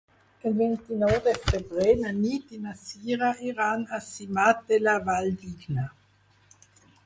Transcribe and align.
El 0.49 0.53
vint-i-nou 0.61 1.11
de 1.27 1.33
febrer 1.43 1.91
na 1.99 2.13
Nit 2.23 2.55
i 2.57 2.59
na 2.65 2.73
Sira 2.81 3.31
iran 3.51 3.87
a 4.01 4.03
Simat 4.09 4.67
de 4.73 4.83
la 4.89 4.99
Valldigna. 5.11 5.89